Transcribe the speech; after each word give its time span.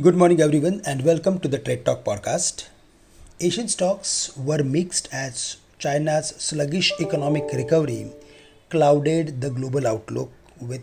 Good 0.00 0.16
morning, 0.16 0.40
everyone, 0.40 0.80
and 0.86 1.04
welcome 1.04 1.38
to 1.40 1.48
the 1.48 1.58
Trade 1.58 1.84
Talk 1.84 2.02
podcast. 2.02 2.68
Asian 3.40 3.68
stocks 3.68 4.34
were 4.38 4.62
mixed 4.64 5.06
as 5.12 5.58
China's 5.78 6.28
sluggish 6.28 6.94
economic 6.98 7.44
recovery 7.52 8.10
clouded 8.70 9.42
the 9.42 9.50
global 9.50 9.86
outlook, 9.86 10.32
with 10.58 10.80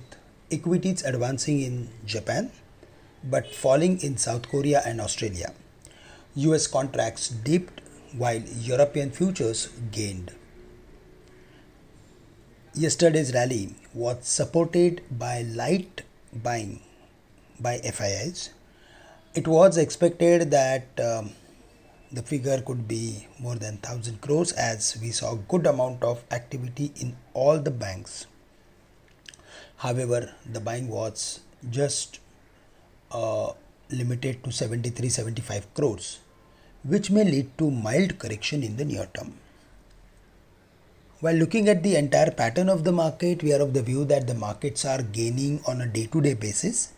equities 0.52 1.04
advancing 1.04 1.60
in 1.60 1.90
Japan 2.06 2.52
but 3.24 3.52
falling 3.52 4.00
in 4.02 4.18
South 4.18 4.48
Korea 4.48 4.84
and 4.86 5.02
Australia. 5.02 5.56
US 6.36 6.68
contracts 6.68 7.30
dipped 7.30 7.82
while 8.16 8.44
European 8.60 9.10
futures 9.10 9.70
gained. 9.92 10.34
Yesterday's 12.76 13.34
rally 13.34 13.74
was 13.92 14.28
supported 14.28 15.02
by 15.10 15.42
light 15.42 16.04
buying 16.32 16.82
by 17.60 17.80
FIIs 17.80 18.50
it 19.36 19.48
was 19.48 19.78
expected 19.78 20.50
that 20.52 20.88
um, 21.00 21.32
the 22.12 22.24
figure 22.24 22.62
could 22.62 22.88
be 22.88 23.28
more 23.40 23.56
than 23.56 23.76
1000 23.76 24.22
crores 24.22 24.52
as 24.54 24.98
we 25.02 25.12
saw 25.12 25.36
good 25.36 25.68
amount 25.68 26.04
of 26.04 26.24
activity 26.32 26.92
in 26.96 27.16
all 27.34 27.60
the 27.60 27.72
banks. 27.72 28.26
However 29.78 30.34
the 30.52 30.60
buying 30.60 30.88
was 30.88 31.42
just 31.70 32.20
uh, 33.12 33.52
limited 33.92 34.44
to 34.44 34.52
73 34.52 35.10
75 35.10 35.74
crores 35.76 36.20
which 36.84 37.12
may 37.12 37.24
lead 37.24 37.56
to 37.58 37.70
mild 37.70 38.18
correction 38.18 38.64
in 38.64 38.78
the 38.78 38.86
near 38.86 39.08
term. 39.14 39.34
While 41.20 41.36
looking 41.36 41.68
at 41.68 41.84
the 41.84 41.98
entire 41.98 42.32
pattern 42.32 42.70
of 42.70 42.84
the 42.84 42.92
market 42.92 43.44
we 43.44 43.54
are 43.54 43.62
of 43.62 43.74
the 43.76 43.84
view 43.84 44.06
that 44.06 44.26
the 44.26 44.34
markets 44.34 44.86
are 44.86 45.04
gaining 45.04 45.62
on 45.68 45.82
a 45.82 45.88
day 45.88 46.08
to 46.08 46.20
day 46.20 46.34
basis 46.34 46.94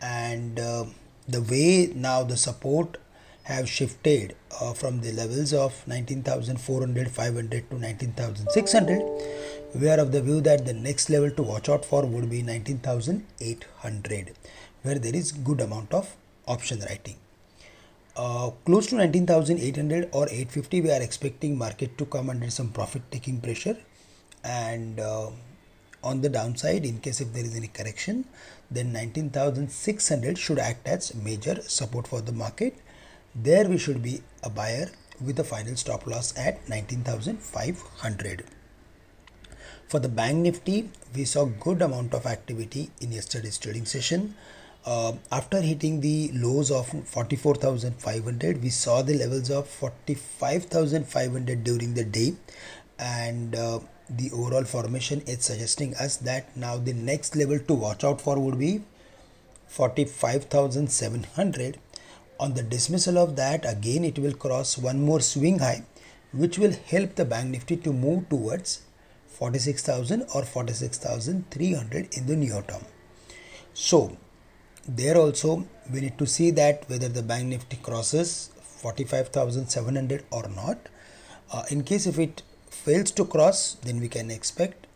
and 0.00 0.58
uh, 0.58 0.84
the 1.28 1.42
way 1.42 1.92
now 1.94 2.22
the 2.22 2.36
support 2.36 2.98
have 3.44 3.68
shifted 3.68 4.34
uh, 4.60 4.72
from 4.72 5.00
the 5.00 5.12
levels 5.12 5.52
of 5.52 5.86
19,400 5.86 7.10
500 7.10 7.70
to 7.70 7.78
19,600 7.78 9.02
we 9.74 9.88
are 9.88 10.00
of 10.00 10.12
the 10.12 10.22
view 10.22 10.40
that 10.40 10.64
the 10.64 10.72
next 10.72 11.10
level 11.10 11.30
to 11.30 11.42
watch 11.42 11.68
out 11.68 11.84
for 11.84 12.04
would 12.04 12.28
be 12.30 12.42
19,800 12.42 14.32
where 14.82 14.98
there 14.98 15.14
is 15.14 15.32
good 15.32 15.60
amount 15.60 15.92
of 15.92 16.16
option 16.46 16.80
writing. 16.80 17.16
Uh, 18.16 18.50
close 18.64 18.86
to 18.86 18.94
19,800 18.96 20.08
or 20.12 20.24
850 20.28 20.80
we 20.80 20.90
are 20.90 21.02
expecting 21.02 21.58
market 21.58 21.98
to 21.98 22.06
come 22.06 22.30
under 22.30 22.48
some 22.48 22.70
profit 22.70 23.02
taking 23.10 23.40
pressure 23.40 23.76
and 24.42 24.98
uh, 25.00 25.28
on 26.10 26.20
the 26.22 26.28
downside 26.28 26.84
in 26.90 26.98
case 27.06 27.20
if 27.20 27.32
there 27.32 27.44
is 27.44 27.56
any 27.56 27.68
correction 27.78 28.24
then 28.70 28.92
19600 28.92 30.38
should 30.38 30.58
act 30.58 30.86
as 30.88 31.14
major 31.14 31.56
support 31.62 32.06
for 32.08 32.20
the 32.20 32.32
market. 32.32 32.74
There 33.34 33.68
we 33.68 33.78
should 33.78 34.02
be 34.02 34.22
a 34.42 34.50
buyer 34.50 34.86
with 35.24 35.38
a 35.38 35.44
final 35.44 35.76
stop 35.76 36.06
loss 36.06 36.36
at 36.36 36.68
19500 36.68 38.44
for 39.88 40.00
the 40.00 40.08
bank 40.08 40.38
nifty 40.38 40.90
we 41.14 41.24
saw 41.24 41.44
good 41.44 41.82
amount 41.82 42.12
of 42.14 42.26
activity 42.26 42.90
in 43.00 43.12
yesterday's 43.12 43.58
trading 43.58 43.84
session. 43.86 44.34
Uh, 44.84 45.12
after 45.32 45.60
hitting 45.60 46.00
the 46.00 46.30
lows 46.32 46.70
of 46.70 46.86
44500 46.88 48.62
we 48.62 48.68
saw 48.68 49.02
the 49.02 49.14
levels 49.14 49.50
of 49.50 49.68
45500 49.68 51.64
during 51.64 51.94
the 51.94 52.04
day. 52.04 52.34
And 52.98 53.54
uh, 53.54 53.80
the 54.08 54.30
overall 54.32 54.64
formation 54.64 55.20
is 55.22 55.44
suggesting 55.44 55.94
us 55.96 56.16
that 56.18 56.56
now 56.56 56.76
the 56.76 56.92
next 56.92 57.36
level 57.36 57.58
to 57.58 57.74
watch 57.74 58.04
out 58.04 58.20
for 58.20 58.38
would 58.38 58.58
be 58.58 58.82
45700 59.68 61.78
on 62.38 62.54
the 62.54 62.62
dismissal 62.62 63.18
of 63.18 63.34
that 63.36 63.64
again 63.68 64.04
it 64.04 64.18
will 64.18 64.34
cross 64.34 64.78
one 64.78 65.04
more 65.04 65.20
swing 65.20 65.58
high 65.58 65.82
which 66.32 66.58
will 66.58 66.72
help 66.86 67.14
the 67.14 67.24
bank 67.24 67.50
nifty 67.50 67.76
to 67.76 67.92
move 67.92 68.28
towards 68.28 68.82
46000 69.38 70.22
or 70.34 70.44
46300 70.44 72.08
in 72.16 72.26
the 72.26 72.36
near 72.36 72.62
term. 72.62 72.82
So 73.74 74.16
there 74.88 75.16
also 75.16 75.66
we 75.92 76.00
need 76.00 76.18
to 76.18 76.26
see 76.26 76.50
that 76.52 76.88
whether 76.88 77.08
the 77.08 77.22
bank 77.22 77.46
nifty 77.46 77.76
crosses 77.76 78.50
45700 78.82 80.24
or 80.30 80.48
not. 80.48 80.78
Uh, 81.52 81.62
in 81.70 81.84
case 81.84 82.06
if 82.06 82.18
it 82.18 82.42
fails 82.86 83.10
to 83.18 83.24
cross 83.36 83.60
then 83.86 84.00
we 84.00 84.08
can 84.16 84.30
expect 84.30 84.86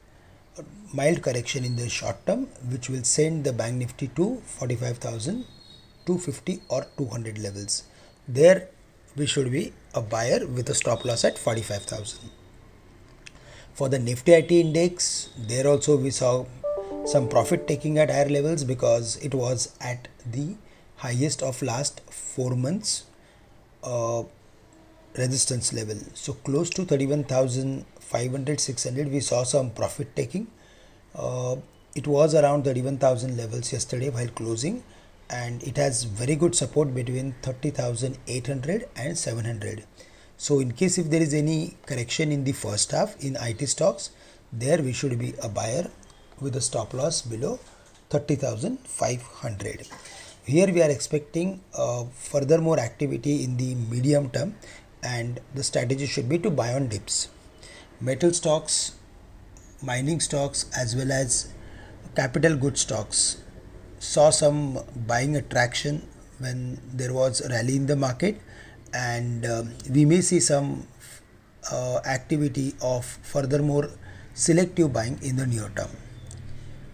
mild 0.93 1.23
correction 1.23 1.65
in 1.65 1.77
the 1.77 1.89
short 1.89 2.27
term 2.27 2.49
which 2.73 2.91
will 2.91 3.05
send 3.05 3.45
the 3.45 3.53
bank 3.53 3.77
nifty 3.77 4.09
to 4.09 4.43
45250 4.59 6.61
or 6.69 6.85
200 6.99 7.39
levels. 7.39 7.85
There 8.27 8.69
we 9.17 9.27
should 9.27 9.53
be 9.53 9.73
a 9.95 10.01
buyer 10.01 10.47
with 10.47 10.71
a 10.71 10.75
stop 10.75 11.05
loss 11.05 11.25
at 11.25 11.39
45000 11.39 12.31
for 13.75 13.89
the 13.89 13.99
nifty 13.99 14.33
it 14.33 14.51
index 14.51 15.31
there 15.37 15.67
also 15.67 15.97
we 15.97 16.11
saw 16.11 16.45
some 17.05 17.29
profit 17.29 17.67
taking 17.67 17.99
at 17.99 18.11
higher 18.11 18.29
levels 18.29 18.65
because 18.65 19.17
it 19.17 19.35
was 19.35 19.75
at 19.81 20.09
the 20.31 20.57
highest 20.97 21.43
of 21.43 21.63
last 21.63 22.03
4 22.11 22.55
months. 22.57 23.05
Uh, 23.83 24.25
resistance 25.17 25.73
level. 25.73 25.97
So 26.15 26.33
close 26.35 26.71
to 26.71 26.85
31500 26.85 28.61
600 28.61 29.09
we 29.11 29.21
saw 29.21 29.43
some 29.45 29.71
profit 29.71 30.15
taking. 30.15 30.47
Uh, 31.15 31.57
it 31.95 32.07
was 32.07 32.35
around 32.35 32.65
31000 32.65 33.37
levels 33.37 33.73
yesterday 33.73 34.11
while 34.11 34.29
closing 34.29 34.83
and 35.29 35.63
it 35.63 35.77
has 35.77 36.05
very 36.05 36.37
good 36.37 36.55
support 36.55 36.95
between 36.95 37.35
30800 37.43 38.89
and 38.97 39.17
700 39.17 39.85
so 40.37 40.59
in 40.59 40.73
case 40.73 40.99
if 40.99 41.11
there 41.11 41.23
is 41.23 41.35
any 41.35 41.77
correction 41.87 42.33
in 42.33 42.45
the 42.45 42.53
first 42.53 42.91
half 42.91 43.17
in 43.25 43.37
IT 43.41 43.67
stocks 43.69 44.11
there 44.53 44.83
we 44.83 44.93
should 44.93 45.19
be 45.19 45.35
a 45.43 45.49
buyer 45.49 45.89
with 46.41 46.57
a 46.57 46.61
stop 46.61 46.95
loss 46.95 47.23
below 47.23 47.59
30500 48.11 49.87
here 50.45 50.73
we 50.73 50.83
are 50.83 50.91
expecting 50.91 51.61
uh, 51.77 52.05
further 52.13 52.59
more 52.61 52.79
activity 52.81 53.45
in 53.45 53.57
the 53.57 53.75
medium 53.75 54.31
term 54.31 54.55
and 55.03 55.41
the 55.55 55.63
strategy 55.63 56.07
should 56.07 56.29
be 56.29 56.39
to 56.39 56.51
buy 56.51 56.73
on 56.75 56.89
dips. 56.89 57.29
Metal 58.01 58.33
stocks, 58.33 58.93
mining 59.83 60.21
stocks, 60.21 60.67
as 60.77 60.97
well 60.97 61.13
as 61.13 61.53
capital 62.17 62.57
goods 62.57 62.81
stocks 62.81 63.43
saw 63.99 64.31
some 64.31 64.79
buying 65.07 65.37
attraction 65.37 66.07
when 66.39 66.81
there 66.93 67.13
was 67.13 67.41
a 67.41 67.49
rally 67.49 67.77
in 67.77 67.87
the 67.87 67.97
market, 67.97 68.41
and 68.95 69.45
uh, 69.45 69.63
we 69.91 70.05
may 70.05 70.21
see 70.21 70.41
some 70.41 70.87
uh, 71.71 72.01
activity 72.07 72.75
of 72.81 73.05
furthermore 73.05 73.91
selective 74.35 74.93
buying 74.93 75.19
in 75.23 75.37
the 75.37 75.47
near 75.47 75.71
term. 75.77 75.91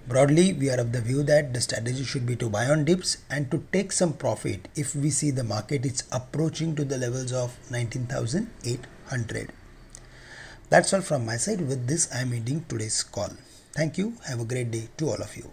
Broadly, 0.09 0.53
we 0.53 0.71
are 0.71 0.79
of 0.79 0.93
the 0.93 1.01
view 1.01 1.25
that 1.25 1.53
the 1.53 1.61
strategy 1.61 2.05
should 2.05 2.27
be 2.27 2.37
to 2.37 2.49
buy 2.49 2.67
on 2.67 2.85
dips 2.85 3.17
and 3.29 3.51
to 3.51 3.65
take 3.73 3.91
some 3.91 4.13
profit 4.13 4.69
if 4.77 4.95
we 4.95 5.11
see 5.11 5.33
the 5.33 5.43
market 5.43 5.85
is 5.85 6.05
approaching 6.13 6.77
to 6.77 6.85
the 6.85 6.97
levels 6.97 7.33
of 7.33 7.59
19,800. 7.73 9.53
That's 10.71 10.93
all 10.95 11.01
from 11.01 11.27
my 11.27 11.37
side. 11.37 11.61
With 11.61 11.89
this, 11.89 12.09
I 12.15 12.21
am 12.21 12.33
ending 12.33 12.65
today's 12.69 13.03
call. 13.03 13.31
Thank 13.73 13.99
you. 13.99 14.15
Have 14.29 14.41
a 14.41 14.45
great 14.45 14.71
day 14.71 14.89
to 14.99 15.09
all 15.09 15.21
of 15.21 15.37
you. 15.37 15.51